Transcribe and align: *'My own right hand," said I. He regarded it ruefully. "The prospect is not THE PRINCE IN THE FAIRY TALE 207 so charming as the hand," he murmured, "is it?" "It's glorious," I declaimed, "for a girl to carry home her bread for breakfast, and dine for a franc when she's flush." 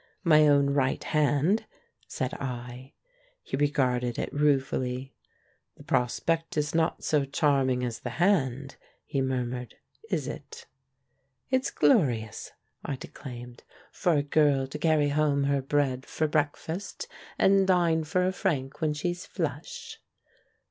*'My 0.23 0.47
own 0.47 0.71
right 0.71 1.03
hand," 1.03 1.67
said 2.07 2.33
I. 2.33 2.95
He 3.43 3.55
regarded 3.55 4.17
it 4.17 4.33
ruefully. 4.33 5.13
"The 5.75 5.83
prospect 5.83 6.57
is 6.57 6.73
not 6.73 6.97
THE 6.97 7.03
PRINCE 7.03 7.13
IN 7.13 7.19
THE 7.21 7.25
FAIRY 7.27 7.31
TALE 7.31 7.41
207 7.61 7.77
so 7.77 7.77
charming 7.85 7.85
as 7.85 7.99
the 7.99 8.19
hand," 8.49 8.75
he 9.05 9.21
murmured, 9.21 9.75
"is 10.09 10.27
it?" 10.27 10.65
"It's 11.51 11.69
glorious," 11.69 12.51
I 12.83 12.95
declaimed, 12.95 13.63
"for 13.91 14.13
a 14.13 14.23
girl 14.23 14.65
to 14.65 14.79
carry 14.79 15.09
home 15.09 15.43
her 15.43 15.61
bread 15.61 16.07
for 16.07 16.27
breakfast, 16.27 17.07
and 17.37 17.67
dine 17.67 18.03
for 18.03 18.25
a 18.25 18.31
franc 18.31 18.81
when 18.81 18.93
she's 18.95 19.27
flush." 19.27 19.99